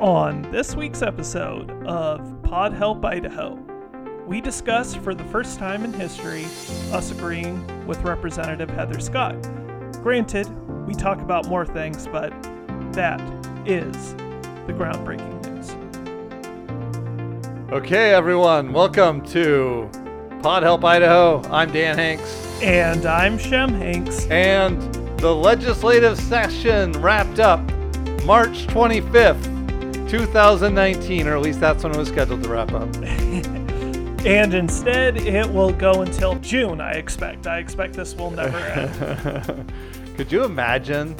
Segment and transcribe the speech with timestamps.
[0.00, 3.54] On this week's episode of Pod Help Idaho,
[4.26, 6.44] we discuss for the first time in history
[6.92, 9.34] us agreeing with Representative Heather Scott.
[10.02, 10.46] Granted,
[10.86, 12.30] we talk about more things, but
[12.92, 13.20] that
[13.66, 14.14] is
[14.66, 15.72] the groundbreaking news.
[17.72, 19.90] Okay, everyone, welcome to
[20.42, 21.42] Pod Help Idaho.
[21.50, 24.26] I'm Dan Hanks, And I'm Shem Hanks.
[24.26, 24.80] and
[25.18, 27.60] the legislative session wrapped up
[28.24, 29.46] March 25th,
[30.08, 32.88] 2019, or at least that's when it was scheduled to wrap up.
[34.26, 37.46] And instead, it will go until June, I expect.
[37.46, 39.72] I expect this will never end.
[40.16, 41.14] Could you imagine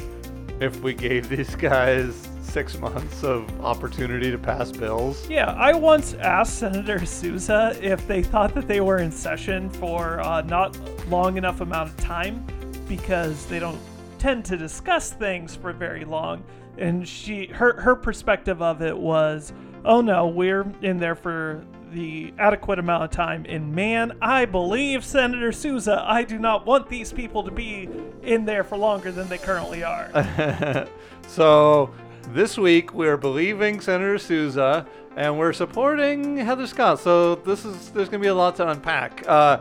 [0.61, 5.31] if we gave these guys six months of opportunity to pass bills?
[5.31, 10.21] Yeah, I once asked Senator Souza if they thought that they were in session for
[10.21, 10.77] uh, not
[11.09, 12.45] long enough amount of time
[12.89, 13.81] because they don't
[14.19, 16.43] tend to discuss things for very long.
[16.79, 19.53] And she, her, her perspective of it was,
[19.85, 23.47] oh no, we're in there for the adequate amount of time.
[23.49, 26.05] And man, I believe Senator Souza.
[26.07, 27.89] I do not want these people to be
[28.23, 30.87] in there for longer than they currently are.
[31.27, 31.93] so
[32.33, 37.01] this week we're believing Senator Souza and we're supporting Heather Scott.
[37.01, 39.25] So this is there's gonna be a lot to unpack.
[39.27, 39.61] Uh,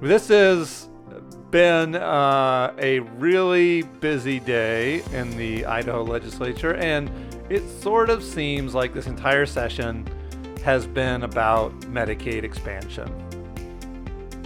[0.00, 0.85] this has
[1.56, 7.10] been uh, a really busy day in the Idaho legislature, and
[7.48, 10.06] it sort of seems like this entire session
[10.62, 13.10] has been about Medicaid expansion.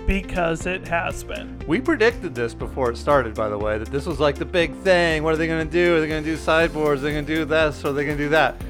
[0.07, 1.61] because it has been.
[1.67, 4.73] We predicted this before it started, by the way, that this was like the big
[4.77, 5.25] thing.
[5.25, 5.97] What are they going to do?
[5.97, 7.03] Are they going to do sideboards?
[7.03, 7.85] Are they going to do this?
[7.85, 8.63] Or are they going to do that?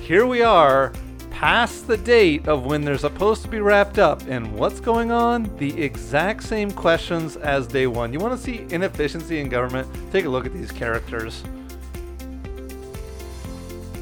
[0.00, 0.92] Here we are,
[1.34, 4.22] past the date of when they're supposed to be wrapped up.
[4.28, 5.54] And what's going on?
[5.56, 8.12] The exact same questions as day one.
[8.12, 9.88] You want to see inefficiency in government?
[10.12, 11.42] Take a look at these characters.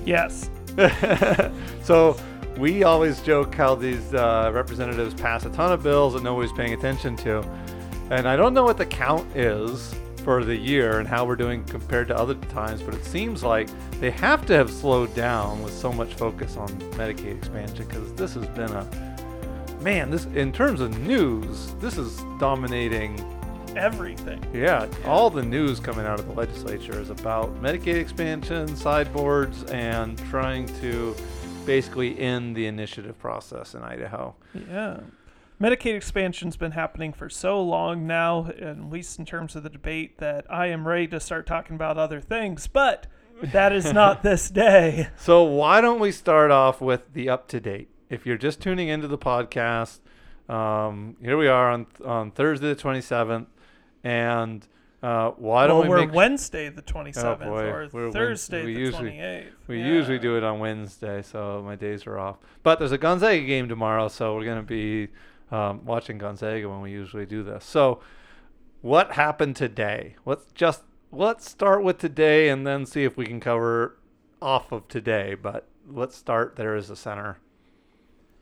[0.05, 0.51] Yes.
[1.83, 2.19] so
[2.59, 6.75] we always joke how these uh, representatives pass a ton of bills that nobody's paying
[6.75, 7.42] attention to.
[8.11, 9.95] And I don't know what the count is
[10.25, 13.69] for the year and how we're doing compared to other times, but it seems like
[14.01, 18.35] they have to have slowed down with so much focus on Medicaid expansion because this
[18.35, 20.11] has been a man.
[20.11, 23.19] This in terms of news, this is dominating
[23.77, 24.45] Everything.
[24.53, 30.19] yeah, all the news coming out of the legislature is about Medicaid expansion, sideboards, and
[30.29, 31.17] trying to
[31.65, 34.35] basically end the initiative process in Idaho.
[34.69, 35.01] Yeah.
[35.62, 40.18] Medicaid expansion's been happening for so long now, at least in terms of the debate,
[40.18, 43.06] that I am ready to start talking about other things, but
[43.40, 45.06] that is not this day.
[45.17, 47.90] So why don't we start off with the up to date?
[48.11, 50.00] If you're just tuning into the podcast,
[50.48, 53.46] um, here we are on on Thursday the 27th,
[54.02, 54.67] and
[55.00, 58.74] uh, why don't well, we we're make Wednesday the 27th Oh, or We're Thursday we
[58.74, 59.46] the usually- 28th.
[59.68, 59.86] We Yeah.
[59.86, 62.36] usually do it on Wednesday, so my days are off.
[62.64, 65.08] But there's a Gonzaga game tomorrow, so we're going to be
[65.52, 67.64] um, watching Gonzaga when we usually do this.
[67.64, 68.01] So,
[68.80, 70.17] what happened today?
[70.27, 70.83] Let's just
[71.13, 73.96] let's start with today, and then see if we can cover
[74.41, 75.36] off of today.
[75.41, 77.39] But let's start there as a center.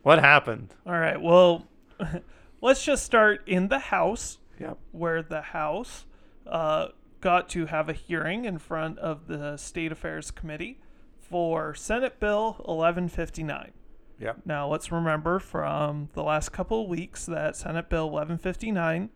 [0.02, 0.74] What happened?
[0.86, 1.66] All right, well,
[2.62, 4.78] let's just start in the House, Yep.
[4.92, 6.06] where the House
[6.46, 6.88] uh,
[7.20, 10.80] got to have a hearing in front of the State Affairs Committee
[11.18, 13.72] for Senate Bill 1159.
[14.20, 14.40] Yep.
[14.44, 19.10] Now, let's remember from the last couple of weeks that Senate Bill 1159,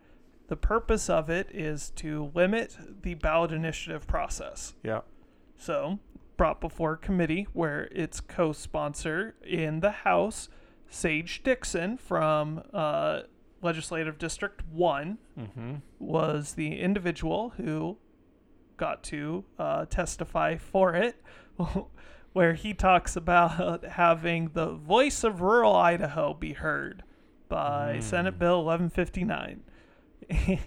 [0.47, 4.73] the purpose of it is to limit the ballot initiative process.
[4.83, 5.05] Yep.
[5.57, 5.99] So,
[6.37, 10.49] brought before committee where its co sponsor in the House,
[10.89, 13.21] Sage Dixon from uh,
[13.61, 15.73] Legislative District 1, Mm-hmm.
[15.99, 17.97] was the individual who
[18.77, 21.21] got to uh, testify for it,
[22.35, 27.01] where he talks about having the voice of rural Idaho be heard
[27.47, 28.03] by Mm.
[28.03, 29.63] Senate Bill 1159.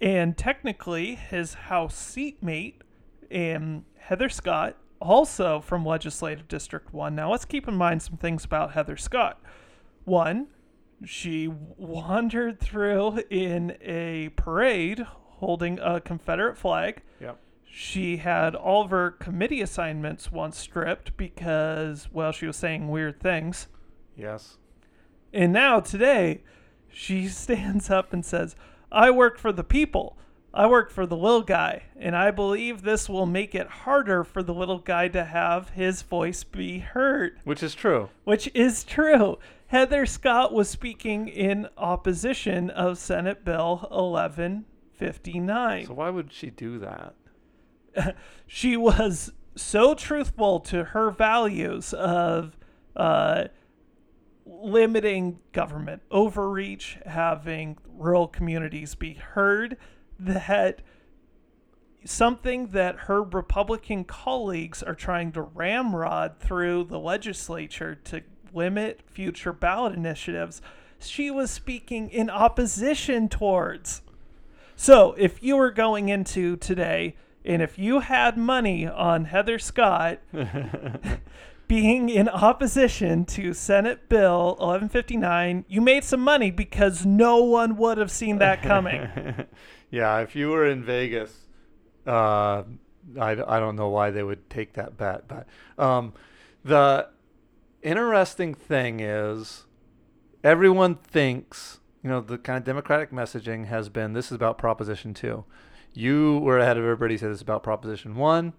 [0.00, 2.76] and technically, his House seatmate,
[3.30, 7.14] um, Heather Scott, also from Legislative District 1.
[7.14, 9.42] Now, let's keep in mind some things about Heather Scott.
[10.04, 10.46] One,
[11.04, 17.02] she wandered through in a parade holding a Confederate flag.
[17.20, 17.38] Yep.
[17.76, 23.18] She had all of her committee assignments once stripped because, well, she was saying weird
[23.18, 23.66] things.
[24.16, 24.58] Yes.
[25.32, 26.44] And now, today,
[26.88, 28.54] she stands up and says,
[28.92, 30.16] I work for the people.
[30.56, 31.82] I work for the little guy.
[31.96, 36.02] And I believe this will make it harder for the little guy to have his
[36.02, 38.08] voice be heard Which is true.
[38.22, 39.40] which is true.
[39.66, 45.86] Heather Scott was speaking in opposition of Senate Bill 1159.
[45.86, 47.14] So why would she do that?
[48.46, 52.56] she was so truthful to her values of
[52.96, 53.44] uh,
[54.46, 59.76] limiting government overreach, having rural communities be heard,
[60.18, 60.80] that
[62.04, 69.52] something that her Republican colleagues are trying to ramrod through the legislature to limit future
[69.52, 70.60] ballot initiatives,
[70.98, 74.02] she was speaking in opposition towards.
[74.76, 80.20] So, if you were going into today and if you had money on Heather Scott
[81.68, 87.98] being in opposition to Senate Bill 1159, you made some money because no one would
[87.98, 89.08] have seen that coming.
[89.90, 91.46] yeah, if you were in Vegas,
[92.06, 92.62] uh,
[93.20, 95.28] I, I don't know why they would take that bet.
[95.28, 95.46] But
[95.78, 96.14] um,
[96.64, 97.08] the
[97.82, 99.66] interesting thing is
[100.42, 105.12] everyone thinks, you know, the kind of Democratic messaging has been this is about Proposition
[105.12, 105.44] 2.
[105.94, 108.52] You were ahead of everybody, said this about Proposition 1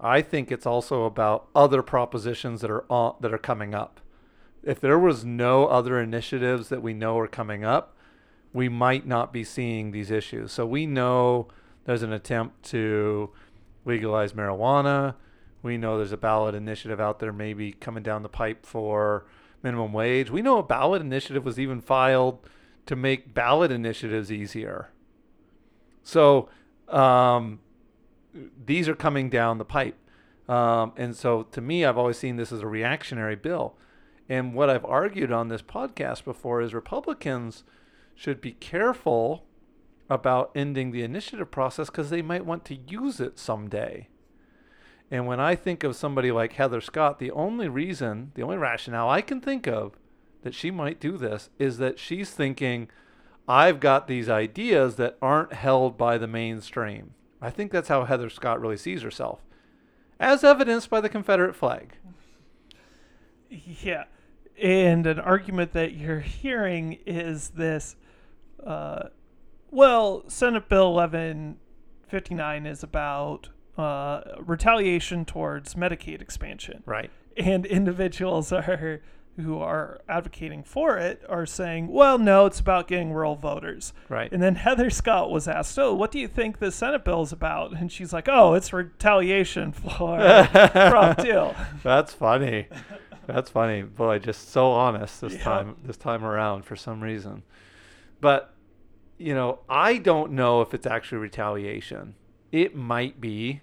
[0.00, 4.00] I think it's also about other propositions that are on, that are coming up.
[4.62, 7.96] If there was no other initiatives that we know are coming up,
[8.52, 10.52] we might not be seeing these issues.
[10.52, 11.48] So we know
[11.84, 13.30] there's an attempt to
[13.84, 15.16] legalize marijuana.
[15.62, 19.26] We know there's a ballot initiative out there maybe coming down the pipe for
[19.62, 20.30] minimum wage.
[20.30, 22.38] We know a ballot initiative was even filed
[22.86, 24.90] to make ballot initiatives easier.
[26.02, 26.48] So
[26.92, 27.60] um,
[28.64, 29.96] these are coming down the pipe.
[30.48, 33.76] Um, and so to me, I've always seen this as a reactionary bill.
[34.28, 37.64] And what I've argued on this podcast before is Republicans
[38.14, 39.44] should be careful
[40.08, 44.08] about ending the initiative process because they might want to use it someday.
[45.10, 49.08] And when I think of somebody like Heather Scott, the only reason, the only rationale
[49.08, 49.96] I can think of
[50.42, 52.88] that she might do this is that she's thinking,
[53.50, 57.14] I've got these ideas that aren't held by the mainstream.
[57.42, 59.40] I think that's how Heather Scott really sees herself,
[60.20, 61.96] as evidenced by the Confederate flag.
[63.48, 64.04] Yeah.
[64.62, 67.96] And an argument that you're hearing is this
[68.64, 69.08] uh,
[69.72, 76.84] well, Senate Bill 1159 is about uh, retaliation towards Medicaid expansion.
[76.86, 77.10] Right.
[77.36, 79.00] And individuals are
[79.40, 83.92] who are advocating for it are saying, well, no, it's about getting rural voters.
[84.08, 84.30] Right.
[84.32, 87.32] And then Heather Scott was asked, oh, what do you think the Senate bill is
[87.32, 87.72] about?
[87.76, 91.50] And she's like, oh, it's retaliation for Prop 2.
[91.82, 92.68] That's funny.
[93.26, 93.82] That's funny.
[93.82, 95.44] Boy, just so honest this Yeah.
[95.44, 97.42] time this time around for some reason.
[98.20, 98.54] But
[99.18, 102.14] you know, I don't know if it's actually retaliation.
[102.50, 103.60] It might be,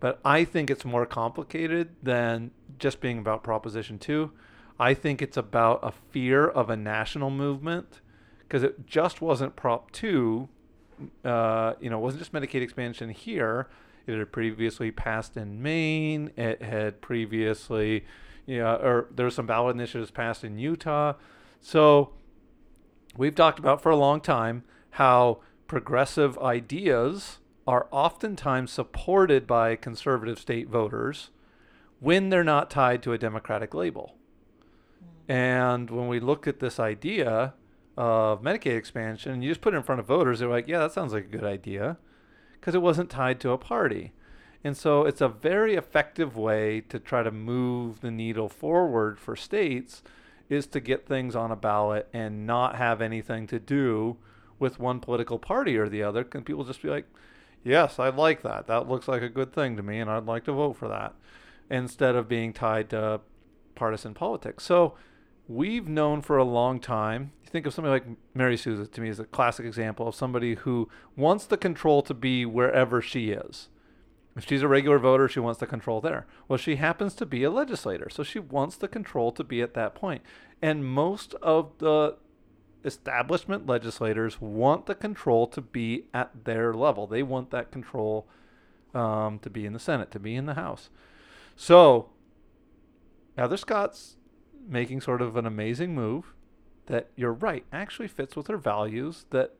[0.00, 4.32] but I think it's more complicated than just being about Proposition 2.
[4.78, 8.00] I think it's about a fear of a national movement
[8.40, 10.48] because it just wasn't Prop 2.
[11.24, 13.68] Uh, you know, it wasn't just Medicaid expansion here.
[14.06, 16.30] It had previously passed in Maine.
[16.36, 18.04] It had previously,
[18.58, 21.14] know, or there were some ballot initiatives passed in Utah.
[21.60, 22.14] So
[23.16, 30.38] we've talked about for a long time how progressive ideas are oftentimes supported by conservative
[30.38, 31.28] state voters
[32.00, 34.17] when they're not tied to a Democratic label.
[35.28, 37.54] And when we look at this idea
[37.96, 40.92] of Medicaid expansion, you just put it in front of voters, they're like, yeah, that
[40.92, 41.98] sounds like a good idea
[42.52, 44.12] because it wasn't tied to a party.
[44.64, 49.36] And so it's a very effective way to try to move the needle forward for
[49.36, 50.02] states
[50.48, 54.16] is to get things on a ballot and not have anything to do
[54.58, 56.24] with one political party or the other.
[56.24, 57.06] Can people just be like,
[57.62, 58.66] yes, I'd like that.
[58.66, 61.14] That looks like a good thing to me and I'd like to vote for that
[61.70, 63.20] instead of being tied to
[63.74, 64.64] partisan politics.
[64.64, 64.94] So
[65.48, 67.32] we've known for a long time.
[67.42, 70.56] You think of somebody like Mary Souza to me is a classic example of somebody
[70.56, 73.70] who wants the control to be wherever she is.
[74.36, 76.26] If she's a regular voter, she wants the control there.
[76.46, 79.74] Well, she happens to be a legislator, so she wants the control to be at
[79.74, 80.22] that point.
[80.62, 82.16] And most of the
[82.84, 87.08] establishment legislators want the control to be at their level.
[87.08, 88.28] They want that control
[88.94, 90.90] um, to be in the Senate, to be in the House.
[91.56, 92.10] So,
[93.36, 94.17] Heather Scott's
[94.68, 96.34] making sort of an amazing move
[96.86, 99.54] that you're right actually fits with her values that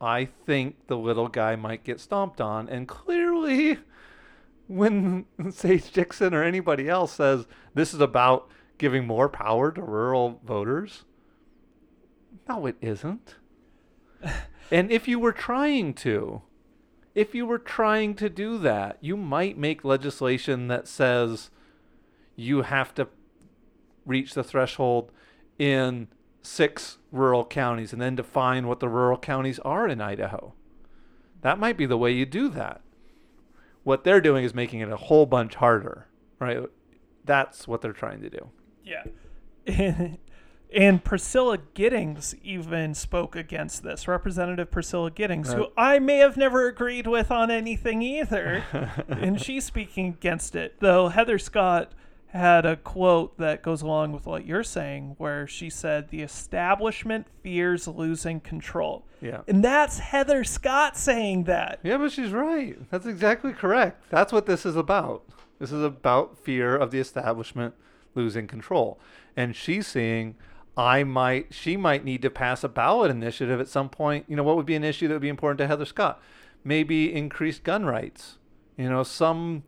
[0.00, 2.68] I think the little guy might get stomped on.
[2.68, 3.78] And clearly,
[4.66, 10.40] when Sage Dixon or anybody else says this is about giving more power to rural
[10.44, 11.04] voters,
[12.48, 13.36] no, it isn't.
[14.70, 16.42] and if you were trying to,
[17.14, 21.50] if you were trying to do that, you might make legislation that says
[22.36, 23.08] you have to
[24.06, 25.10] reach the threshold
[25.58, 26.08] in
[26.42, 30.52] six rural counties and then define what the rural counties are in Idaho.
[31.40, 32.80] That might be the way you do that.
[33.82, 36.08] what they're doing is making it a whole bunch harder,
[36.38, 36.58] right?
[37.24, 38.50] That's what they're trying to do.
[38.82, 39.04] Yeah.
[40.74, 44.08] and Priscilla Giddings even spoke against this.
[44.08, 48.64] Representative Priscilla Giddings, who uh, I may have never agreed with on anything either.
[49.08, 50.76] and she's speaking against it.
[50.80, 51.92] Though Heather Scott
[52.34, 57.26] had a quote that goes along with what you're saying, where she said, The establishment
[57.42, 59.06] fears losing control.
[59.20, 59.42] Yeah.
[59.46, 61.78] And that's Heather Scott saying that.
[61.84, 62.76] Yeah, but she's right.
[62.90, 64.02] That's exactly correct.
[64.10, 65.24] That's what this is about.
[65.60, 67.74] This is about fear of the establishment
[68.16, 68.98] losing control.
[69.36, 70.34] And she's seeing
[70.76, 74.24] I might she might need to pass a ballot initiative at some point.
[74.28, 76.20] You know, what would be an issue that would be important to Heather Scott?
[76.64, 78.38] Maybe increased gun rights.
[78.76, 79.62] You know, some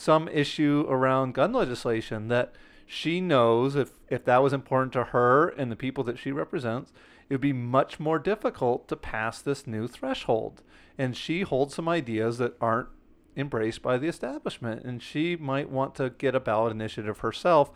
[0.00, 2.54] some issue around gun legislation that
[2.86, 6.90] she knows if if that was important to her and the people that she represents,
[7.28, 10.62] it would be much more difficult to pass this new threshold.
[10.96, 12.88] And she holds some ideas that aren't
[13.36, 14.84] embraced by the establishment.
[14.84, 17.70] And she might want to get a ballot initiative herself,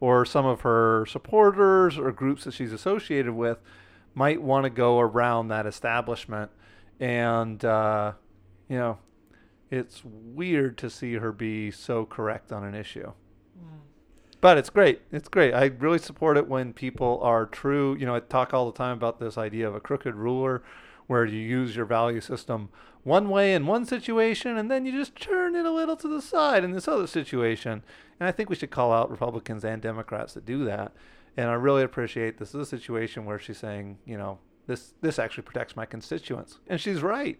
[0.00, 3.58] or some of her supporters or groups that she's associated with
[4.14, 6.50] might want to go around that establishment.
[6.98, 8.12] And, uh,
[8.68, 8.98] you know,
[9.70, 13.12] it's weird to see her be so correct on an issue.
[13.58, 13.78] Hmm.
[14.40, 15.02] But it's great.
[15.12, 15.52] It's great.
[15.52, 17.96] I really support it when people are true.
[17.98, 20.62] You know, I talk all the time about this idea of a crooked ruler
[21.06, 22.68] where you use your value system
[23.02, 26.20] one way in one situation and then you just turn it a little to the
[26.20, 27.82] side in this other situation.
[28.20, 30.92] And I think we should call out Republicans and Democrats that do that.
[31.36, 35.18] And I really appreciate this is a situation where she's saying, you know, this this
[35.18, 36.58] actually protects my constituents.
[36.66, 37.38] And she's right.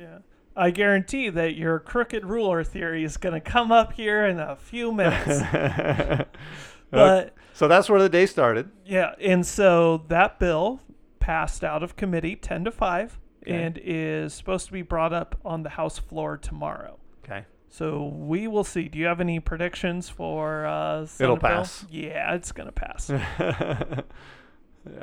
[0.00, 0.18] Yeah.
[0.56, 4.56] I guarantee that your crooked ruler theory is going to come up here in a
[4.56, 5.42] few minutes.
[6.90, 8.70] But so that's where the day started.
[8.84, 10.80] yeah, and so that bill
[11.18, 13.62] passed out of committee 10 to 5 Okay.
[13.62, 16.98] and is supposed to be brought up on the House floor tomorrow.
[17.24, 17.44] Okay.
[17.68, 18.88] So we will see.
[18.88, 21.50] Do you have any predictions for uh Senate It'll bill?
[21.50, 21.84] pass.
[21.90, 23.10] Yeah, it's going to pass.
[23.38, 24.02] yeah,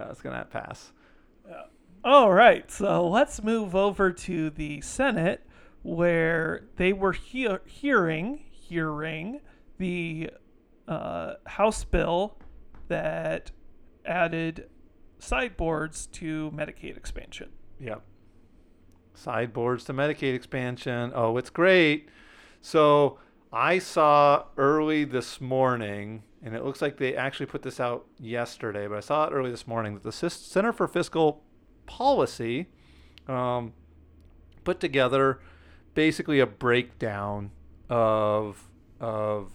[0.09, 0.91] it's gonna pass.
[2.05, 5.47] All right, so let's move over to the Senate,
[5.83, 9.39] where they were hear- hearing hearing
[9.77, 10.29] the
[10.85, 12.37] uh, House bill
[12.89, 13.51] that
[14.05, 14.67] added
[15.19, 17.51] sideboards to Medicaid expansion.
[17.79, 18.01] Yep.
[19.13, 21.13] Sideboards to Medicaid expansion.
[21.15, 22.09] Oh, it's great.
[22.61, 23.17] So
[23.53, 28.87] I saw early this morning, and it looks like they actually put this out yesterday,
[28.87, 31.43] but I saw it early this morning that the Center for Fiscal
[31.85, 32.67] Policy
[33.27, 33.73] um,
[34.63, 35.39] put together
[35.93, 37.51] basically a breakdown
[37.89, 38.67] of
[38.99, 39.51] of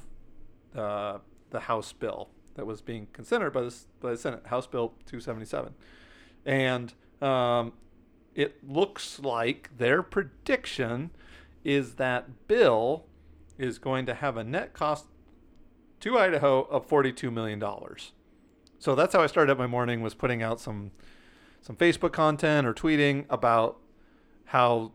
[0.75, 1.19] uh,
[1.51, 5.75] the House bill that was being considered by the, by the Senate, House Bill 277.
[6.45, 6.93] And
[7.23, 7.73] um,
[8.35, 11.11] it looks like their prediction
[11.65, 13.07] is that bill
[13.59, 15.07] is going to have a net cost
[16.01, 17.63] to Idaho of $42 million.
[18.79, 20.93] So that's how I started up my morning was putting out some
[21.61, 23.79] some Facebook content or tweeting about
[24.47, 24.93] how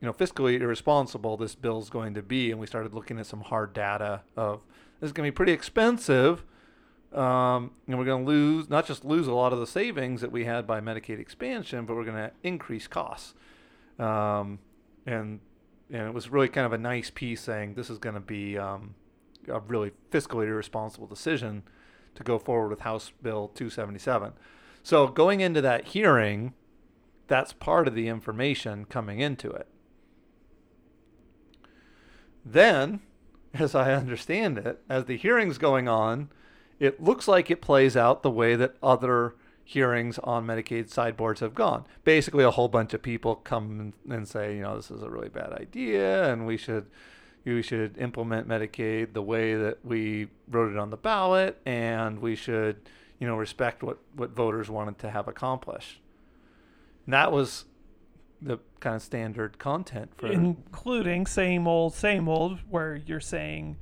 [0.00, 3.40] you know fiscally irresponsible this bill's going to be and we started looking at some
[3.40, 4.60] hard data of
[5.00, 6.44] this is going to be pretty expensive
[7.12, 10.30] um, and we're going to lose not just lose a lot of the savings that
[10.30, 13.34] we had by medicaid expansion but we're going to increase costs.
[13.98, 14.58] Um,
[15.06, 15.40] and
[15.90, 18.58] and it was really kind of a nice piece saying this is going to be
[18.58, 18.94] um,
[19.48, 21.62] a really fiscally irresponsible decision
[22.14, 24.34] to go forward with house bill 277
[24.88, 26.54] so going into that hearing
[27.26, 29.68] that's part of the information coming into it
[32.44, 33.00] then,
[33.54, 36.30] as I understand it, as the hearing's going on,
[36.78, 41.54] it looks like it plays out the way that other hearings on Medicaid sideboards have
[41.54, 41.84] gone.
[42.04, 45.28] Basically, a whole bunch of people come and- say, you know, this is a really
[45.28, 46.86] bad idea, and we should
[47.44, 52.34] we should implement Medicaid the way that we wrote it on the ballot, and we
[52.34, 52.76] should,
[53.18, 56.00] you know, respect what what voters wanted to have accomplished.
[57.06, 57.64] And that was
[58.40, 63.76] the kind of standard content for including same old, same old, where you're saying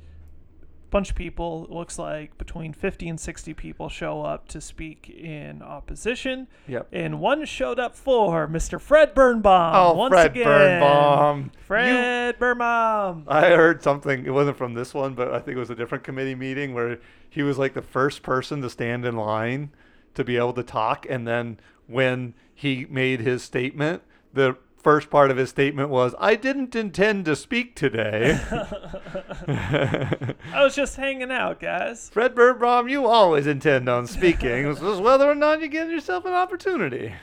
[0.91, 5.11] bunch of people, it looks like between 50 and 60 people show up to speak
[5.11, 6.47] in opposition.
[6.69, 6.89] Yep.
[6.93, 8.81] And one showed up for Mr.
[8.81, 9.73] Fred Birnbaum.
[9.75, 10.45] Oh, once Fred again.
[10.45, 11.41] Birnbaum.
[11.45, 13.25] You- Fred Birnbaum.
[13.29, 14.25] I heard something.
[14.25, 16.99] It wasn't from this one, but I think it was a different committee meeting where
[17.29, 19.71] he was like the first person to stand in line
[20.15, 21.07] to be able to talk.
[21.09, 24.03] And then when he made his statement,
[24.33, 28.39] the first part of his statement was, "I didn't intend to speak today."
[29.49, 32.09] I was just hanging out, guys.
[32.09, 34.65] Fred Birnbaum, you always intend on speaking.
[34.65, 37.15] It's just whether or not you give yourself an opportunity.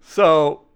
[0.00, 0.66] So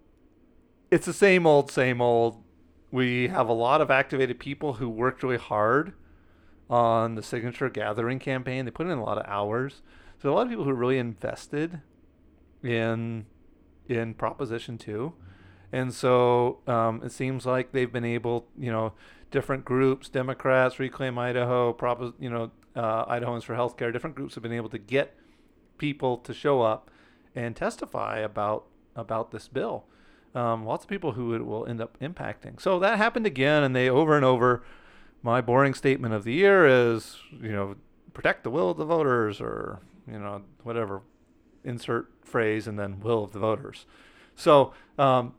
[0.90, 2.42] it's the same old, same old.
[2.90, 5.92] we have a lot of activated people who worked really hard
[6.68, 8.64] on the signature gathering campaign.
[8.64, 9.82] They put in a lot of hours.
[10.20, 11.80] So a lot of people who are really invested
[12.60, 13.26] in
[13.88, 15.12] in Proposition Two,
[15.72, 18.92] and so um, it seems like they've been able, you know,
[19.30, 24.42] different groups, Democrats, Reclaim Idaho, Propos- you know, uh, Idahoans for Healthcare, different groups have
[24.42, 25.16] been able to get
[25.78, 26.90] people to show up
[27.34, 29.84] and testify about about this bill.
[30.34, 32.60] Um, lots of people who it will end up impacting.
[32.60, 34.62] So that happened again, and they over and over.
[35.22, 37.76] My boring statement of the year is, you know,
[38.12, 41.02] protect the will of the voters, or you know, whatever,
[41.64, 43.86] insert phrase, and then will of the voters.
[44.34, 45.34] So um,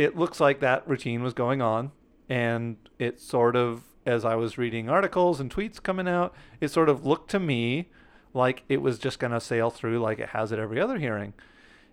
[0.00, 1.92] it looks like that routine was going on,
[2.26, 6.88] and it sort of, as I was reading articles and tweets coming out, it sort
[6.88, 7.90] of looked to me
[8.32, 11.34] like it was just going to sail through like it has at every other hearing.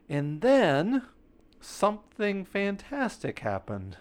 [0.07, 1.01] And then
[1.59, 3.97] something fantastic happened.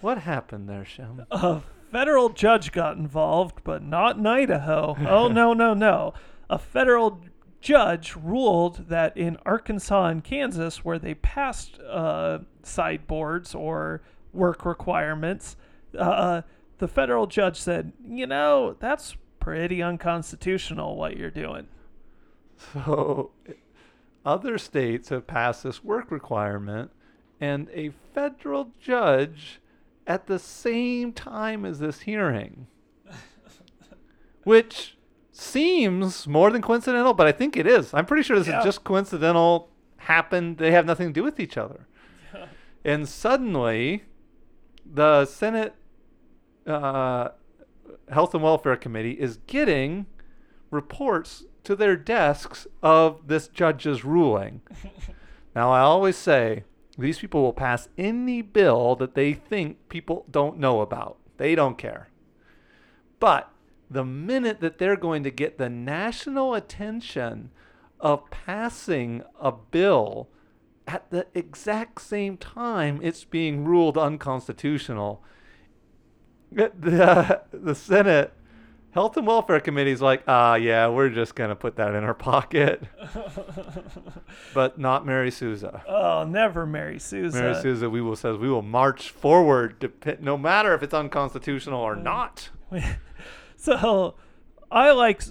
[0.00, 1.26] What happened there, Shem?
[1.32, 4.96] A federal judge got involved, but not in Idaho.
[5.08, 6.14] Oh, no, no, no.
[6.48, 7.20] A federal
[7.60, 14.02] judge ruled that in Arkansas and Kansas, where they passed uh, sideboards or
[14.32, 15.56] work requirements,
[15.98, 16.42] uh,
[16.78, 21.66] the federal judge said, you know, that's pretty unconstitutional what you're doing.
[22.74, 23.32] So,
[24.24, 26.92] other states have passed this work requirement,
[27.40, 29.60] and a federal judge
[30.06, 32.68] at the same time as this hearing,
[34.44, 34.96] which
[35.32, 37.92] seems more than coincidental, but I think it is.
[37.94, 38.58] I'm pretty sure this Yeah.
[38.60, 41.86] is just coincidental, happened, they have nothing to do with each other.
[42.84, 44.04] And suddenly,
[44.84, 45.74] the Senate
[46.66, 47.28] uh,
[48.10, 50.06] Health and Welfare Committee is getting
[50.70, 54.62] reports to their desks of this judge's ruling.
[55.54, 56.64] now, I always say
[56.98, 61.18] these people will pass any bill that they think people don't know about.
[61.36, 62.08] They don't care.
[63.20, 63.50] But
[63.88, 67.50] the minute that they're going to get the national attention
[68.00, 70.28] of passing a bill
[70.86, 75.22] at the exact same time it's being ruled unconstitutional,
[76.54, 78.32] it- the, the Senate
[78.90, 82.04] Health and Welfare Committee is like, ah, yeah, we're just going to put that in
[82.04, 82.82] our pocket.
[84.54, 85.82] but not Mary Souza.
[85.88, 87.40] Oh, never Mary Souza.
[87.40, 91.96] Mary Souza, we will says we will march forward, no matter if it's unconstitutional or
[91.96, 92.50] not.
[93.56, 94.14] So
[94.72, 95.22] I like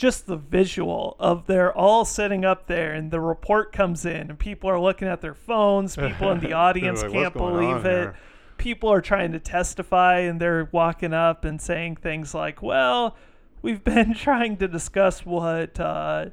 [0.00, 4.38] just the visual of they're all sitting up there and the report comes in and
[4.38, 5.94] people are looking at their phones.
[5.94, 7.90] People in the audience Like, can't believe it.
[7.90, 8.16] here?
[8.56, 13.14] People are trying to testify and they're walking up and saying things like, well,
[13.60, 16.30] we've been trying to discuss what uh,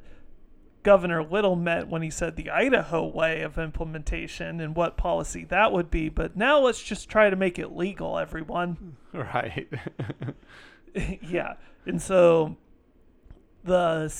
[0.84, 5.74] Governor Little meant when he said the Idaho way of implementation and what policy that
[5.74, 6.08] would be.
[6.08, 8.96] But now let's just try to make it legal, everyone.
[9.14, 9.68] Right.
[11.22, 11.56] yeah.
[11.86, 12.56] And so
[13.68, 14.12] the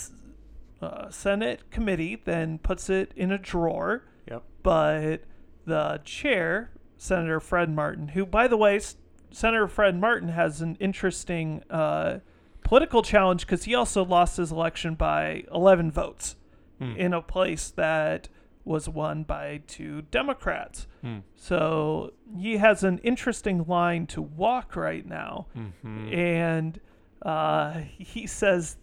[0.82, 4.44] uh, Senate committee then puts it in a drawer, yep.
[4.62, 5.24] but
[5.66, 8.96] the chair, Senator Fred Martin, who, by the way, S-
[9.32, 12.20] Senator Fred Martin has an interesting uh,
[12.64, 16.36] political challenge because he also lost his election by 11 votes
[16.80, 16.96] Hmm.
[16.96, 18.30] in a place that
[18.64, 20.86] was won by two Democrats.
[21.02, 21.20] Hmm.
[21.36, 26.14] So he has an interesting line to walk right now Mhm.
[26.16, 26.80] and
[27.24, 28.78] uh, he says,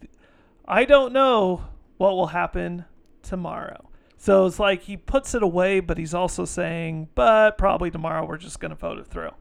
[0.67, 1.65] "I don't know
[1.97, 2.85] what will happen
[3.21, 8.25] tomorrow." So it's like he puts it away, but he's also saying, "But probably tomorrow
[8.25, 9.31] we're just going to vote it through."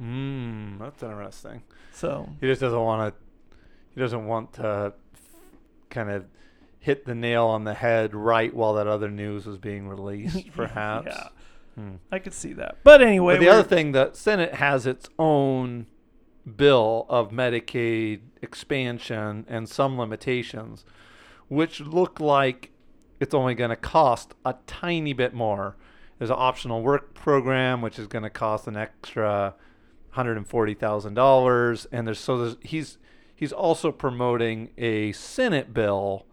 [0.00, 1.62] Mm, that's interesting.
[1.92, 3.20] So He just doesn't want to.
[3.94, 4.94] He doesn't want to
[5.90, 6.24] kind of
[6.78, 11.08] hit the nail on the head right while that other news was being released, perhaps.
[11.10, 11.28] yeah,
[11.74, 11.96] Hmm.
[12.10, 12.78] I could see that.
[12.82, 15.86] But anyway, But the other thing, the Senate has its own
[16.56, 20.84] bill of Medicaid expansion and some limitations,
[21.48, 22.70] which look like
[23.18, 25.76] it's only going to cost a tiny bit more.
[26.18, 29.54] There's an optional work program, which is going to cost an extra
[30.10, 32.98] hundred and forty thousand dollars, and there's so there's, he's
[33.34, 36.26] he's also promoting a Senate bill,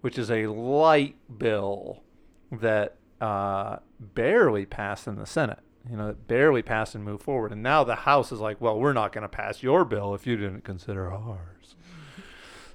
[0.00, 2.02] which is a light bill
[2.50, 5.60] that uh, barely passed in the Senate.
[5.90, 7.52] You know, it barely passed and moved forward.
[7.52, 10.26] And now the House is like, well, we're not going to pass your bill if
[10.26, 11.76] you didn't consider ours.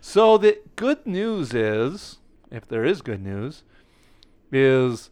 [0.01, 2.17] so the good news is,
[2.49, 3.63] if there is good news,
[4.51, 5.09] is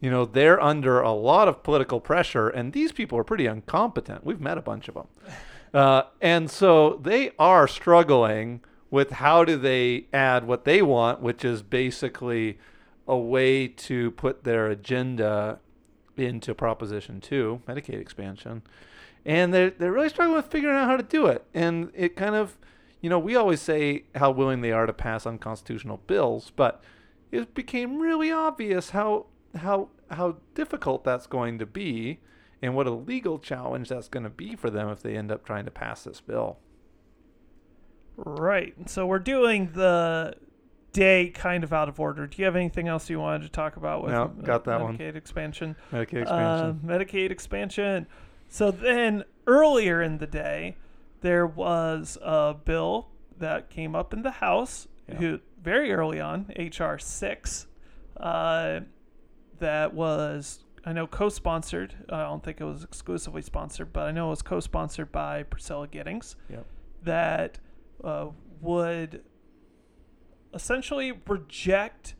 [0.00, 4.24] you know they're under a lot of political pressure, and these people are pretty incompetent.
[4.24, 5.06] We've met a bunch of them,
[5.74, 8.60] uh, and so they are struggling
[8.90, 12.58] with how do they add what they want, which is basically
[13.08, 15.58] a way to put their agenda
[16.16, 18.62] into Proposition 2, Medicaid expansion.
[19.24, 21.44] And they're, they're really struggling with figuring out how to do it.
[21.54, 22.58] And it kind of,
[23.00, 26.82] you know, we always say how willing they are to pass unconstitutional bills, but
[27.30, 32.20] it became really obvious how how how difficult that's going to be
[32.60, 35.44] and what a legal challenge that's going to be for them if they end up
[35.44, 36.58] trying to pass this bill.
[38.16, 38.74] Right.
[38.88, 40.34] So we're doing the
[40.92, 42.26] day kind of out of order.
[42.26, 44.80] Do you have anything else you wanted to talk about with No, uh, got that
[44.80, 44.98] one.
[44.98, 45.76] Medicaid expansion?
[45.90, 46.80] Medicaid Uh, expansion.
[46.84, 48.06] Medicaid expansion.
[48.48, 50.76] So then earlier in the day,
[51.22, 55.14] there was a bill that came up in the House, Yeah.
[55.16, 57.66] who very early on, HR six,
[58.18, 58.80] uh,
[59.58, 61.94] that was I know co-sponsored.
[62.10, 65.86] I don't think it was exclusively sponsored, but I know it was co-sponsored by Priscilla
[65.86, 66.34] Giddings.
[66.50, 66.66] Yep.
[67.04, 67.58] That
[68.02, 69.22] uh, would
[70.54, 72.14] essentially reject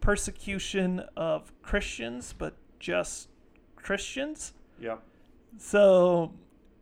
[0.00, 3.28] persecution of Christians, but just
[3.76, 4.54] Christians.
[4.80, 5.02] Yep.
[5.58, 6.32] So,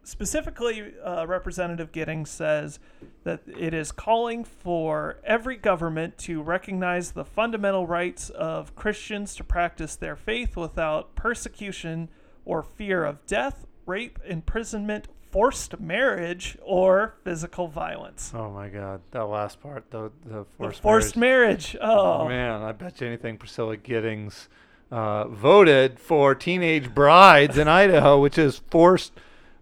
[0.04, 2.78] specifically, uh, Representative Giddings says
[3.24, 9.44] that it is calling for every government to recognize the fundamental rights of Christians to
[9.44, 12.08] practice their faith without persecution
[12.44, 18.32] or fear of death, rape, imprisonment, forced marriage, or physical violence.
[18.34, 21.76] Oh my God, that last part, the the The forced, forced marriage.
[21.80, 24.48] Oh, Man, I bet you anything Priscilla Giddings
[24.90, 29.12] uh, voted for teenage brides in Idaho, which is forced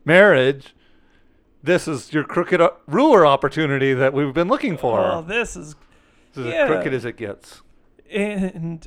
[0.04, 0.74] marriage.
[1.62, 5.00] This is your crooked uh, ruler opportunity that we've been looking for.
[5.00, 5.74] oh, this is
[6.34, 6.64] this is yeah.
[6.64, 7.62] as crooked as it gets.
[8.10, 8.86] and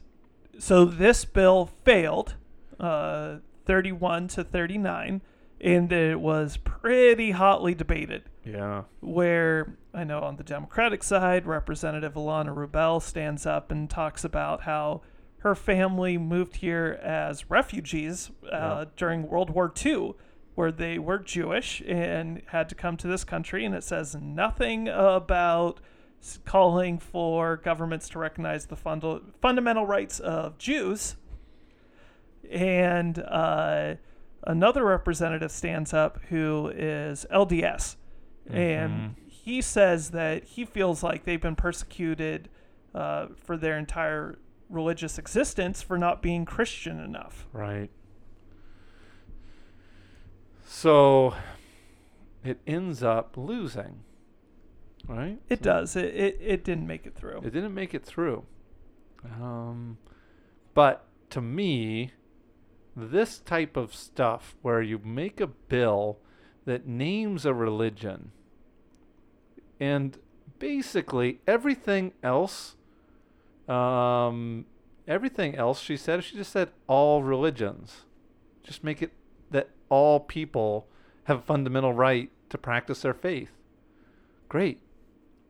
[0.58, 2.36] so this bill failed
[2.80, 5.22] uh, 31 to 39
[5.62, 8.84] and it was pretty hotly debated Yeah.
[9.02, 14.62] where i know on the democratic side representative Ilana Rubel stands up and talks about
[14.62, 15.02] how
[15.39, 18.86] her family moved here as refugees uh, Yeah.
[18.98, 20.13] during world war ii
[20.56, 24.88] where they were jewish and had to come to this country and it says nothing
[24.89, 25.80] about
[26.43, 31.15] calling for governments to recognize the funda- fundamental rights of Jews.
[32.52, 33.95] And uh,
[34.43, 37.95] another representative stands up who is LDS.
[38.52, 42.49] And he says that he feels like they've been persecuted
[42.95, 47.47] uh, for their entire religious existence for not being Christian enough.
[47.54, 47.89] Right.
[50.67, 51.36] So
[52.43, 54.04] it ends up losing.
[55.08, 55.39] Right?
[55.49, 55.95] It does.
[55.95, 57.41] It, it, it didn't make it through.
[57.43, 58.45] It didn't make it through.
[59.25, 59.97] Um,
[60.73, 62.12] but to me,
[63.00, 66.18] this type of stuff where you make a bill
[66.66, 68.32] that names a religion
[69.80, 70.18] and
[70.60, 72.76] basically everything else
[73.68, 74.66] um,
[75.08, 78.02] everything else she said she just said all religions
[78.64, 79.12] just make it
[79.52, 80.88] that all people
[81.24, 83.52] have a fundamental right to practice their faith
[84.48, 84.80] great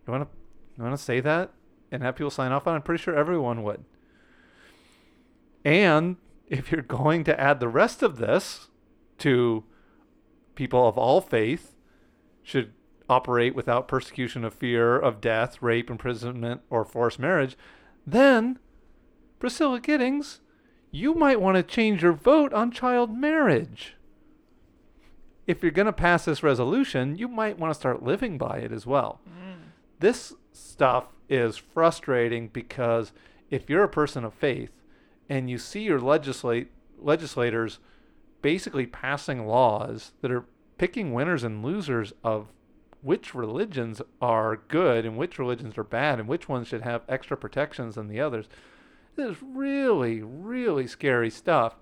[0.05, 0.37] you want to
[0.77, 1.51] you want to say that
[1.91, 2.77] and have people sign off on it?
[2.77, 3.83] I'm pretty sure everyone would.
[5.65, 6.17] And
[6.49, 8.69] if you're going to add the rest of this
[9.19, 9.63] to
[10.55, 11.75] people of all faith
[12.43, 12.73] should
[13.09, 17.57] operate without persecution of fear of death, rape, imprisonment, or forced marriage,
[18.05, 18.59] then
[19.39, 20.41] Priscilla Giddings,
[20.91, 23.95] you might want to change your vote on child marriage.
[25.47, 28.71] If you're going to pass this resolution, you might want to start living by it
[28.71, 29.55] as well mm.
[29.99, 33.11] this stuff is frustrating because
[33.49, 34.71] if you're a person of faith
[35.29, 37.79] and you see your legislate legislators
[38.41, 40.45] basically passing laws that are
[40.77, 42.47] picking winners and losers of
[43.01, 47.37] which religions are good and which religions are bad and which ones should have extra
[47.37, 48.47] protections than the others.
[49.15, 51.75] This is really, really scary stuff.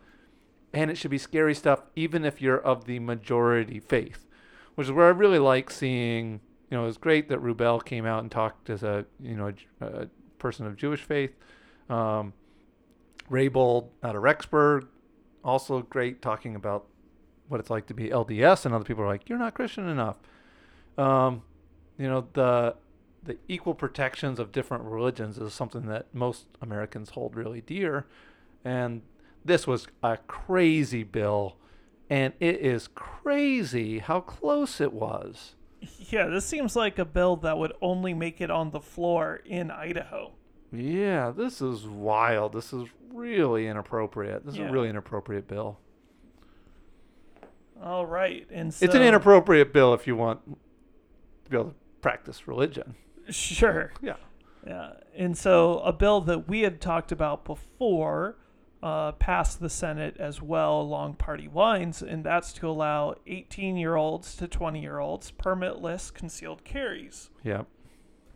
[0.74, 4.28] And it should be scary stuff even if you're of the majority faith,
[4.76, 8.06] which is where I really like seeing you know, it was great that Rubel came
[8.06, 10.06] out and talked as a, you know, a, a
[10.38, 11.34] person of Jewish faith.
[11.90, 12.34] Um,
[13.30, 14.88] Raybould out of Rexburg,
[15.44, 16.86] also great talking about
[17.48, 20.18] what it's like to be LDS, and other people are like, you're not Christian enough.
[20.98, 21.44] Um,
[21.98, 22.76] you know, the
[23.24, 28.06] the equal protections of different religions is something that most Americans hold really dear,
[28.64, 29.02] and
[29.44, 31.58] this was a crazy bill,
[32.10, 35.56] and it is crazy how close it was.
[36.00, 39.70] Yeah, this seems like a bill that would only make it on the floor in
[39.70, 40.34] Idaho.
[40.72, 42.54] Yeah, this is wild.
[42.54, 44.46] This is really inappropriate.
[44.46, 44.70] This is Yeah.
[44.70, 45.80] a really inappropriate bill.
[47.82, 50.42] All right, and so it's an inappropriate bill if you want
[51.46, 52.96] to be able to practice religion.
[53.30, 53.92] Sure.
[54.02, 54.16] Yeah.
[54.66, 58.36] Yeah, and so a bill that we had talked about before
[58.84, 63.96] uh, passed the Senate as well along party lines, and that's to allow 18 year
[63.96, 67.30] olds to 20 year olds permitless concealed carries.
[67.44, 67.64] Yeah.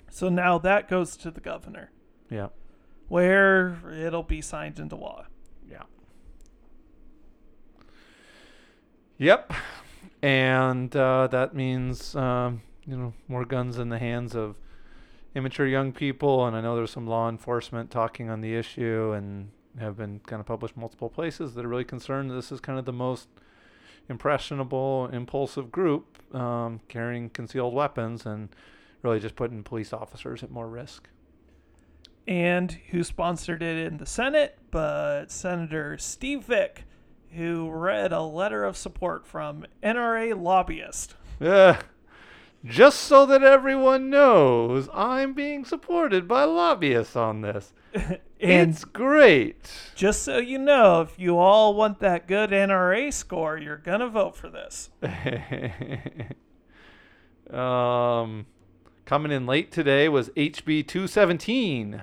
[0.10, 1.92] So now that goes to the governor,
[2.32, 2.48] Yeah.
[3.10, 5.26] where it'll be signed into law.
[5.70, 5.84] Yeah.
[9.18, 9.54] Yep.
[10.24, 14.56] And uh, that means, um, you know, more guns in the hands of
[15.36, 16.46] immature young people.
[16.48, 20.40] And I know there's some law enforcement talking on the issue and have been kind
[20.40, 23.28] of published multiple places that are really concerned this is kind of the most
[24.10, 28.50] impressionable, impulsive group um, carrying concealed weapons and
[29.02, 31.10] really just putting police officers at more risk.
[32.28, 34.58] And who sponsored it in the Senate?
[34.70, 36.84] But Senator Steve Vick,
[37.36, 41.16] who read a letter of support from NRA lobbyist.
[41.40, 41.82] Yeah.
[42.64, 47.74] Just so that everyone knows, I'm being supported by lobbyists on this.
[48.44, 49.72] And it's great.
[49.94, 54.10] just so you know, if you all want that good NRA score, you're going to
[54.10, 54.90] vote for this.
[57.56, 58.48] um,
[59.06, 62.02] coming in late today was HB 217,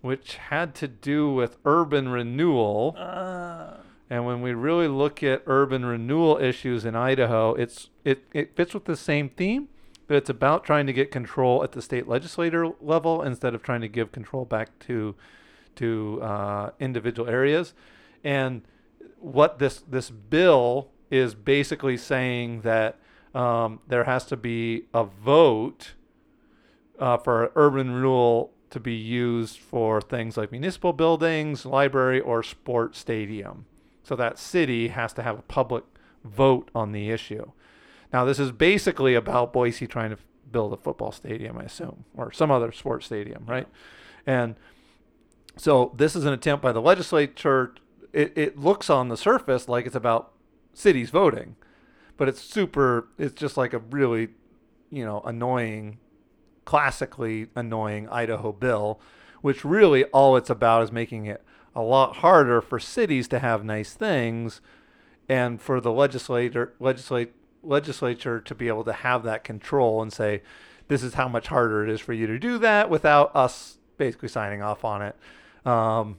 [0.00, 2.94] which had to do with urban renewal.
[2.96, 3.76] Uh,
[4.12, 8.74] And when we really look at urban renewal issues in Idaho, it's it, it fits
[8.74, 9.68] with the same theme,
[10.08, 13.82] but it's about trying to get control at the state legislator level instead of trying
[13.82, 15.14] to give control back to
[15.76, 17.72] to uh, individual areas.
[18.24, 18.62] And
[19.20, 22.98] what this this bill is basically saying that
[23.32, 25.94] um, there has to be a vote
[26.98, 32.98] uh, for urban renewal to be used for things like municipal buildings, library, or sports
[32.98, 33.66] stadium.
[34.02, 35.84] So that city has to have a public
[36.24, 37.50] vote on the issue.
[38.12, 40.18] Now, this is basically about Boise trying to
[40.50, 43.68] build a football stadium, I assume, or some other sports stadium, right?
[44.26, 44.56] And
[45.56, 47.74] so this is an attempt by the legislature.
[48.12, 50.32] It, it looks on the surface like it's about
[50.72, 51.56] cities voting,
[52.16, 54.28] but it's super, it's just like a really,
[54.90, 55.98] you know, annoying,
[56.64, 59.00] classically annoying Idaho bill,
[59.40, 61.42] which really all it's about is making it
[61.74, 64.60] a lot harder for cities to have nice things
[65.28, 70.42] and for the legislator legislate legislature to be able to have that control and say
[70.88, 74.28] this is how much harder it is for you to do that without us basically
[74.28, 75.16] signing off on it.
[75.64, 76.18] Um,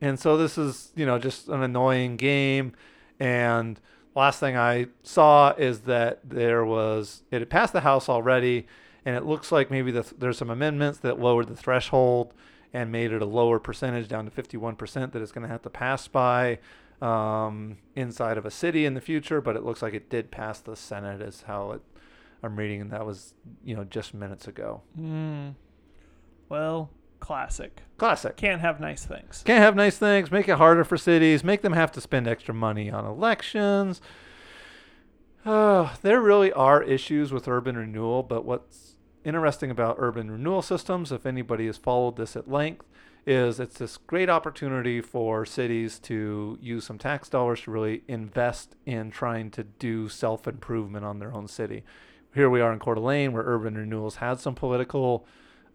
[0.00, 2.72] and so this is you know just an annoying game.
[3.18, 3.80] And
[4.14, 8.66] last thing i saw is that there was it had passed the house already
[9.04, 12.32] and it looks like maybe the, there's some amendments that lowered the threshold
[12.72, 15.70] and made it a lower percentage down to 51% that it's going to have to
[15.70, 16.58] pass by
[17.00, 19.40] um, inside of a city in the future.
[19.40, 21.82] But it looks like it did pass the Senate, is how it,
[22.42, 24.82] I'm reading, and that was you know just minutes ago.
[24.96, 25.50] hmm.
[26.48, 26.90] Well,
[27.20, 27.80] classic.
[27.96, 28.36] Classic.
[28.36, 29.42] Can't have nice things.
[29.46, 30.30] Can't have nice things.
[30.30, 31.42] Make it harder for cities.
[31.42, 34.00] Make them have to spend extra money on elections.
[35.44, 38.93] Uh, there really are issues with urban renewal, but what's
[39.24, 42.84] interesting about urban renewal systems, if anybody has followed this at length,
[43.26, 48.76] is it's this great opportunity for cities to use some tax dollars to really invest
[48.84, 51.82] in trying to do self improvement on their own city.
[52.34, 55.26] Here we are in Coeur d'Alene, where urban renewals had some political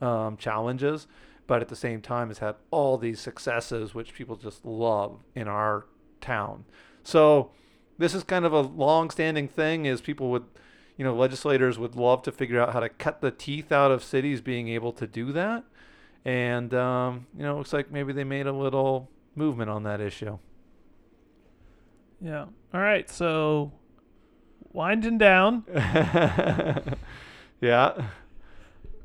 [0.01, 1.07] um, challenges,
[1.47, 5.47] but at the same time has had all these successes, which people just love in
[5.47, 5.85] our
[6.21, 6.65] town.
[7.03, 7.51] So
[7.97, 9.85] this is kind of a long-standing thing.
[9.85, 10.45] Is people would,
[10.99, 14.03] you know, legislators would love to figure out how to cut the teeth out of
[14.03, 15.63] cities being able to do that,
[16.25, 20.01] and um, you know, it looks like maybe they made a little movement on that
[20.01, 20.37] issue.
[22.19, 22.47] Yeah.
[22.73, 23.09] All right.
[23.09, 23.71] So,
[24.73, 25.63] winding down.
[25.73, 26.95] yeah.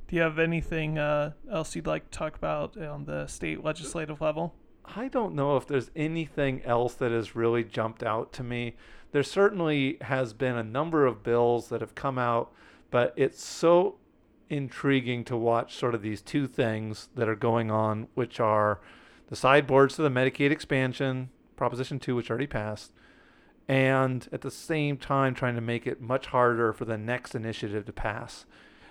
[0.08, 4.20] Do you have anything uh, else you'd like to talk about on the state legislative
[4.20, 4.52] level?
[4.84, 8.76] I don't know if there's anything else that has really jumped out to me.
[9.12, 12.52] There certainly has been a number of bills that have come out,
[12.90, 13.96] but it's so
[14.50, 18.80] intriguing to watch sort of these two things that are going on, which are
[19.28, 22.92] the sideboards to the Medicaid expansion, Proposition 2, which already passed,
[23.66, 27.86] and at the same time trying to make it much harder for the next initiative
[27.86, 28.44] to pass.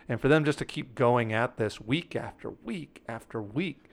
[0.10, 3.86] And for them just to keep going at this week after week after week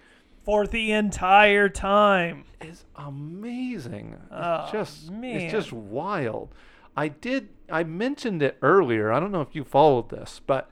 [0.45, 2.45] For the entire time.
[2.61, 4.17] is amazing.
[4.31, 5.37] Oh, it's just man.
[5.37, 6.55] it's just wild.
[6.97, 9.13] I did I mentioned it earlier.
[9.13, 10.71] I don't know if you followed this, but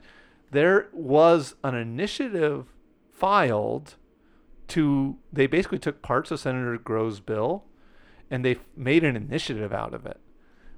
[0.51, 2.65] there was an initiative
[3.11, 3.95] filed
[4.69, 7.63] to they basically took parts of Senator Grow's bill
[8.31, 10.19] and they made an initiative out of it,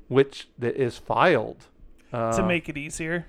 [0.08, 1.65] which that is filed
[2.13, 3.27] uh, to make it easier.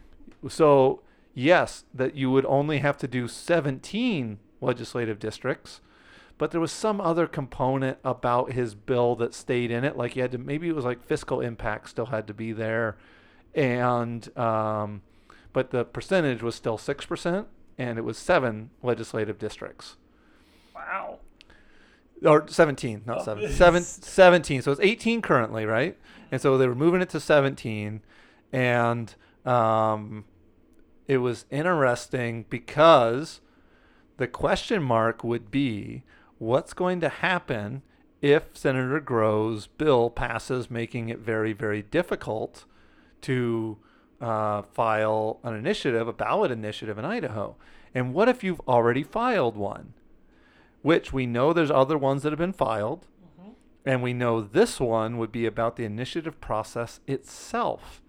[0.49, 1.03] so
[1.35, 5.81] yes, that you would only have to do 17 legislative districts,
[6.39, 9.97] but there was some other component about his bill that stayed in it.
[9.97, 12.97] Like you had to, maybe it was like fiscal impact still had to be there,
[13.55, 15.03] and um,
[15.53, 19.97] but the percentage was still six percent, and it was seven legislative districts
[20.75, 21.19] Wow.
[22.25, 23.25] or 17 not Oh.
[23.25, 25.97] 7 seven, 17 so it's 18 currently right
[26.31, 28.01] and so they were moving it to 17
[28.53, 30.25] and um,
[31.09, 33.41] it was interesting because
[34.17, 36.03] the question mark would be
[36.39, 37.83] what's going to happen
[38.21, 42.65] if senator Grow's bill passes making it very very difficult
[43.23, 43.79] to
[44.21, 47.57] uh, file an initiative a ballot initiative in idaho?
[47.95, 49.95] And what if you've already filed one?
[50.83, 53.07] Which we know there's other ones that have been filed,
[53.85, 58.01] and we know this one would be about the initiative process itself.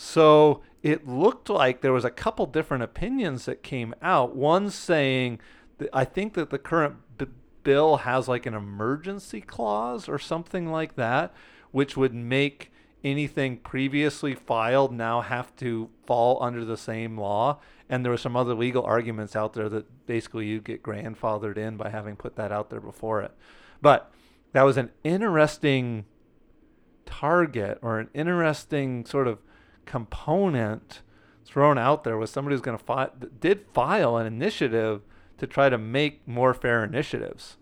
[0.00, 4.36] So it looked like there was a couple different opinions that came out.
[4.36, 5.40] One saying
[5.78, 7.26] that I think that the current b-
[7.64, 11.34] bill has like an emergency clause or something like that,
[11.72, 12.70] which would make
[13.02, 17.58] anything previously filed now have to fall under the same law.
[17.88, 21.76] And there were some other legal arguments out there that basically you get grandfathered in
[21.76, 23.32] by having put that out there before it.
[23.82, 24.12] But
[24.52, 26.04] that was an interesting
[27.04, 29.40] target or an interesting sort of
[29.88, 31.00] component
[31.44, 35.00] thrown out there was somebody who's going to file did file an initiative
[35.38, 37.56] to try to make more fair initiatives.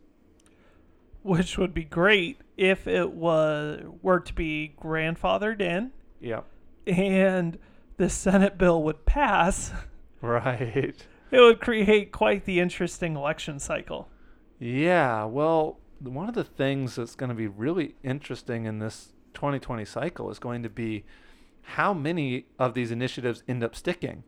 [1.23, 6.41] Which would be great if it was were to be grandfathered in Yeah.
[6.87, 7.59] and
[7.97, 9.73] the Senate bill would pass.
[10.23, 10.97] Right.
[11.31, 14.09] It would create quite the interesting election cycle.
[14.59, 19.85] Yeah, well, one of the things that's going to be really interesting in this 2020
[19.85, 21.05] cycle is going to be
[21.71, 24.23] how many of these initiatives end up sticking.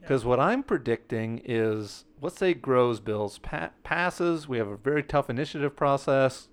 [0.00, 5.02] Because what I'm predicting is, let's say Grow's bills pa- passes, we have a very
[5.02, 6.48] tough initiative process.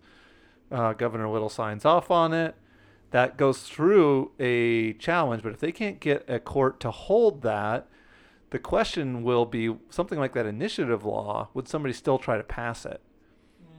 [0.71, 2.56] Uh, Governor Little signs off on it.
[3.12, 7.88] That goes through a challenge, but if they can't get a court to hold that,
[8.49, 12.86] the question will be something like that initiative law would somebody still try to pass
[12.86, 13.01] it?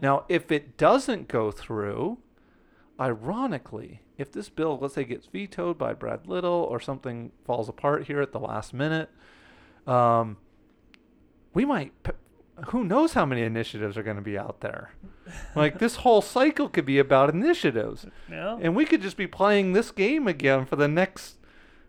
[0.01, 2.18] Now, if it doesn't go through,
[3.01, 8.07] ironically, if this bill, let's say, gets vetoed by Brad Little or something falls apart
[8.07, 9.11] here at the last minute,
[9.87, 10.37] um,
[11.55, 11.93] we might.
[12.03, 12.13] P-
[12.69, 14.93] who knows how many initiatives are going to be out there?
[15.55, 18.57] Like this whole cycle could be about initiatives, Yeah.
[18.61, 21.37] and we could just be playing this game again for the next,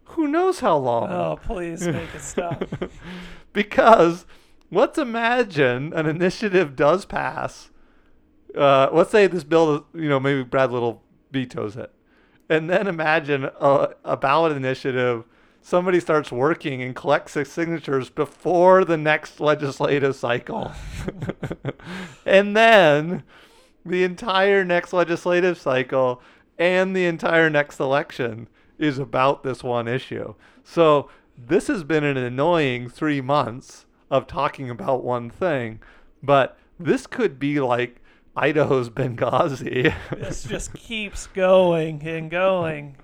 [0.05, 1.09] who knows how long.
[1.09, 2.65] Oh, please make it stop.
[3.53, 4.25] because
[4.69, 7.69] let's imagine an initiative does pass.
[8.57, 11.91] Uh, let's say this bill, you know, maybe Brad Little vetoes it,
[12.49, 15.25] and then imagine a, a ballot initiative.
[15.61, 20.71] Somebody starts working and collects the signatures before the next legislative cycle,
[22.25, 23.23] and then
[23.85, 26.21] the entire next legislative cycle
[26.57, 30.33] and the entire next election is about this one issue.
[30.63, 35.79] So this has been an annoying three months of talking about one thing,
[36.23, 38.01] but this could be like
[38.37, 39.93] Idaho's Benghazi.
[40.11, 42.95] this just keeps going and going.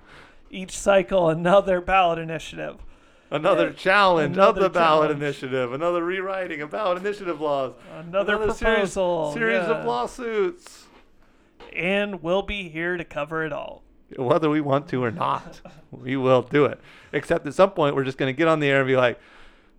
[0.50, 2.76] Each cycle, another ballot initiative.
[3.30, 5.22] another challenge another of the ballot challenge.
[5.22, 9.32] initiative, another rewriting of ballot initiative laws, Another, series- proposal.
[9.32, 9.72] series, yeah.
[9.80, 10.84] of lawsuits.
[11.74, 13.82] And we'll be here to cover it all.
[14.16, 16.78] whether we want to or not, we will do it.
[17.12, 19.18] Except at some point, we're just going to get on the air and be like,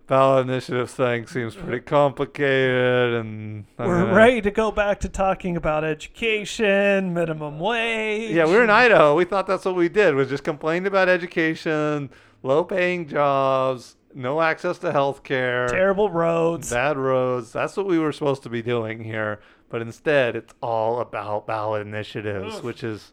[0.06, 5.00] ballot initiative thing seems uh, pretty complicated, and I'm We're gonna-" ready to go back
[5.00, 8.30] to talking about education, minimum wage.
[8.30, 9.14] Yeah, we were in Idaho.
[9.14, 12.10] We thought that's what we did was just complained about education,
[12.42, 16.70] low-paying jobs, no access to health care, terrible roads.
[16.70, 17.52] bad roads.
[17.52, 19.40] That's what we were supposed to be doing here.
[19.68, 23.12] But instead, it's all about ballot initiatives, which is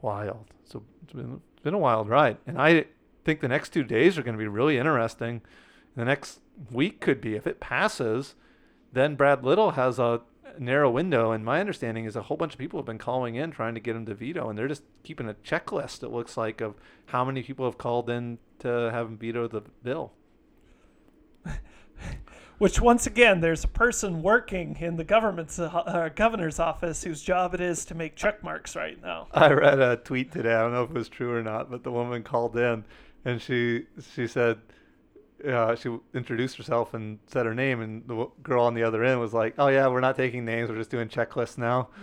[0.00, 0.46] wild.
[0.64, 2.38] So it's been, it's been a wild ride.
[2.46, 2.86] And I
[3.24, 5.42] think the next two days are going to be really interesting.
[5.96, 8.34] The next week could be, if it passes,
[8.92, 10.22] then Brad Little has a
[10.58, 11.32] narrow window.
[11.32, 13.80] And my understanding is a whole bunch of people have been calling in trying to
[13.80, 14.48] get him to veto.
[14.48, 16.74] And they're just keeping a checklist, it looks like, of
[17.06, 20.12] how many people have called in to have him veto the bill.
[22.58, 27.52] Which once again, there's a person working in the government's uh, governor's office whose job
[27.52, 29.26] it is to make check marks right now.
[29.32, 30.54] I read a tweet today.
[30.54, 32.84] I don't know if it was true or not, but the woman called in
[33.24, 34.58] and she she said
[35.46, 39.04] uh, she introduced herself and said her name, and the w- girl on the other
[39.04, 40.70] end was like, "Oh yeah, we're not taking names.
[40.70, 41.88] We're just doing checklists now."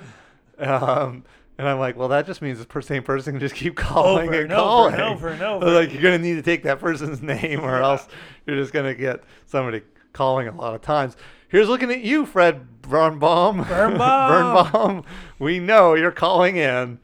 [0.60, 1.24] Um,
[1.58, 4.42] and I'm like, "Well, that just means the same person can just keep calling Over
[4.42, 5.72] and and over calling." and over and over.
[5.72, 7.84] like, "You're gonna need to take that person's name, or Yeah.
[7.84, 8.08] else
[8.46, 9.82] you're just gonna get somebody
[10.14, 11.16] calling a lot of times.
[11.48, 13.64] Here's looking at you, Fred Birnbaum.
[13.64, 14.72] Birnbaum.
[14.72, 15.04] Birnbaum.
[15.40, 17.00] We know you're calling in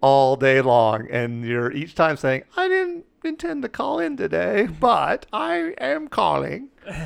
[0.00, 4.66] all day long, and you're each time saying, "I didn't intend to call in today,
[4.80, 6.68] but I am calling."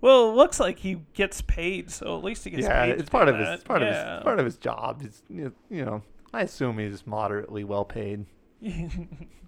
[0.00, 2.98] Well, it looks like he gets paid, so at least he gets yeah, paid.
[2.98, 3.54] it's part of his that.
[3.54, 5.02] it's part of his part of his job.
[5.02, 6.02] He's you you know,
[6.32, 8.24] I assume he's moderately well paid.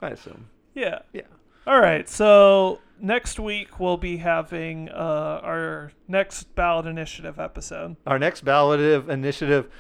[0.03, 0.49] I assume.
[0.75, 1.01] yeah.
[1.13, 1.23] Yeah.
[1.67, 2.09] All right.
[2.09, 7.97] So next week we'll be having uh, our next ballot initiative episode.
[8.07, 9.71] Our next ballot initiative,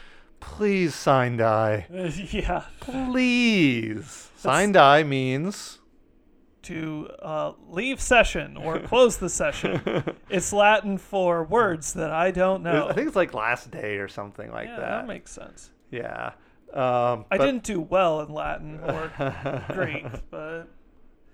[0.42, 1.86] please sine die.
[2.30, 2.64] yeah.
[2.80, 4.30] Please.
[4.36, 5.78] Sine die means
[6.62, 9.80] To uh, leave session or close the session.
[10.28, 12.88] It's Latin for words that I don't know.
[12.88, 14.88] I think it's like last day or something like yeah, that.
[14.88, 15.70] that makes sense.
[15.90, 16.32] yeah.
[16.72, 19.12] Um, I but didn't do well in Latin or
[19.74, 20.68] Greek, but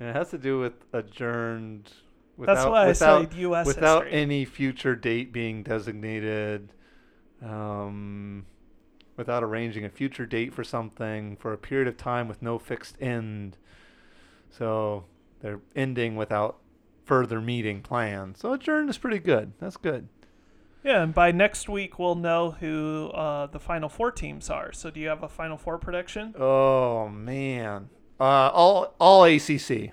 [0.01, 1.93] It has to do with adjourned.
[2.37, 3.67] Without, that's why I without, studied U.S.
[3.67, 4.21] without history.
[4.21, 6.73] any future date being designated,
[7.41, 8.47] um,
[9.19, 12.97] without arranging a future date for something for a period of time with no fixed
[13.03, 13.59] end.
[14.49, 15.05] So
[15.41, 16.57] they're ending without
[17.05, 18.39] further meeting planned.
[18.39, 19.53] So adjourned is pretty good.
[19.59, 20.09] That's good.
[20.85, 24.73] Yeah, and by next week we'll know who uh, the Final Four teams are.
[24.73, 26.35] So do you have a Final Four prediction?
[26.39, 27.91] Oh man,
[28.21, 29.91] uh, all all ACC.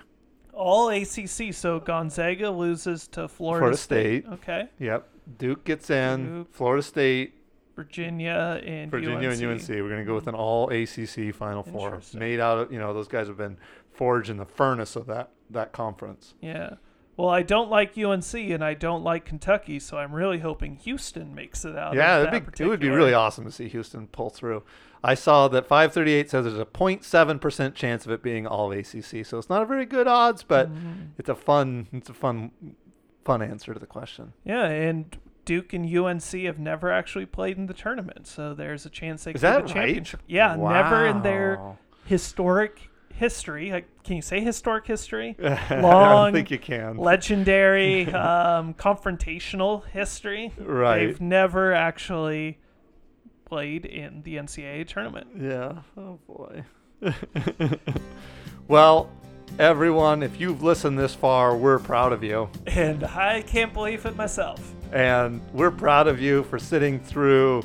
[0.52, 1.52] All ACC.
[1.52, 4.24] So Gonzaga loses to Florida, Florida State.
[4.34, 4.68] Okay.
[4.78, 5.08] Yep.
[5.38, 6.26] Duke gets in.
[6.26, 6.54] Duke.
[6.54, 7.34] Florida State,
[7.76, 9.40] Virginia and Virginia UNC.
[9.42, 9.68] and UNC.
[9.68, 12.00] We're going to go with an all ACC Final Four.
[12.14, 13.58] Made out of, you know, those guys have been
[13.92, 16.34] forged in the furnace of that, that conference.
[16.40, 16.74] Yeah.
[17.16, 21.34] Well, I don't like UNC and I don't like Kentucky, so I'm really hoping Houston
[21.34, 21.94] makes it out.
[21.94, 24.62] yeah, that be, it would be really awesome to see Houston pull through.
[25.02, 29.24] I saw that 538 says there's a 0.7% chance of it being all ACC.
[29.24, 31.10] So it's not a very good odds, but Mhm.
[31.16, 32.50] it's a fun, it's a fun,
[33.24, 34.32] fun answer to the question.
[34.44, 35.16] Yeah, and
[35.46, 39.30] Duke and UNC have never actually played in the tournament, so there's a chance they
[39.30, 39.72] Is could that the right?
[39.72, 40.20] championship.
[40.26, 43.70] Yeah, never in their historic history.
[43.70, 45.36] Like, can you say historic history?
[45.42, 46.98] I Long, don't think you can.
[46.98, 50.52] Legendary, um, confrontational history.
[50.58, 51.06] Right.
[51.06, 52.58] They've never actually
[53.46, 55.28] played in the NCAA tournament.
[55.40, 55.82] Yeah.
[55.96, 56.64] Oh boy.
[58.68, 59.10] well,
[59.58, 62.50] everyone, if you've listened this far, we're proud of you.
[62.66, 64.72] And I can't believe it myself.
[64.92, 67.62] And we're proud of you for sitting through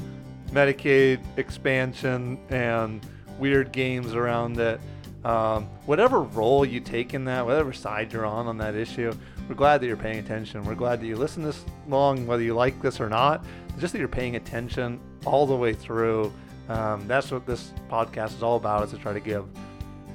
[0.51, 3.05] Medicaid expansion and
[3.39, 4.79] weird games around it.
[5.23, 9.13] Um, whatever role you take in that, whatever side you're on on that issue,
[9.47, 10.63] we're glad that you're paying attention.
[10.63, 13.45] We're glad that you listen this long, whether you like this or not.
[13.77, 16.33] Just that you're paying attention all the way through.
[16.69, 19.45] Um, that's what this podcast is all about: is to try to give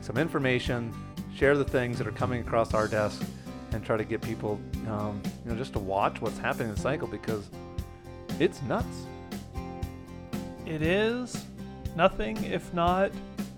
[0.01, 0.93] some information,
[1.35, 3.23] share the things that are coming across our desk,
[3.73, 6.81] and try to get people, um, you know, just to watch what's happening in the
[6.81, 7.49] cycle because
[8.39, 9.07] it's nuts.
[10.67, 11.45] It is
[11.95, 13.11] nothing if not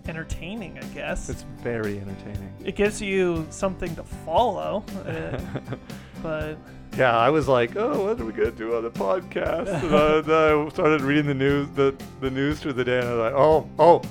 [0.07, 1.29] entertaining, I guess.
[1.29, 2.53] It's very entertaining.
[2.65, 5.39] it gives you something to follow, uh,
[6.23, 6.57] but
[6.97, 9.69] Yeah, I was like, oh, what are we gonna do on the podcast?
[9.69, 13.15] And I, I started reading the news, the the news through the day, and I
[13.15, 14.03] was like, oh, oh,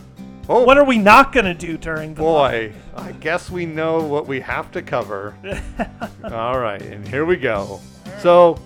[0.49, 2.73] oh, what are we not going to do during the boy!
[2.95, 5.35] I guess we know what we have to cover.
[6.23, 7.79] All right, and here we go.
[8.19, 8.59] So,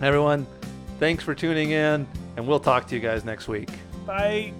[0.00, 0.46] everyone,
[0.98, 3.70] thanks for tuning in, and we'll talk to you guys next week.
[4.06, 4.52] Bye.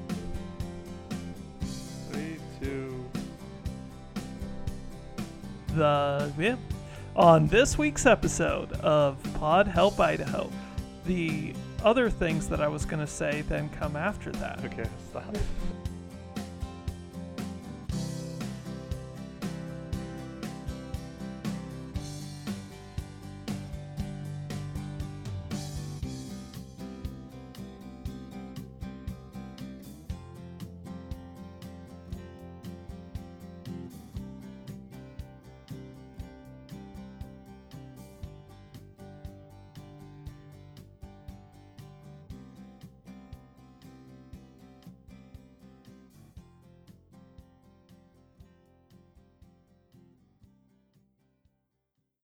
[2.10, 3.04] Three, two.
[5.74, 6.56] the yeah.
[7.16, 10.50] on this week's episode of Pod Help Idaho.
[11.06, 14.64] The other things that I was going to say then come after that.
[14.64, 15.36] Okay, stop.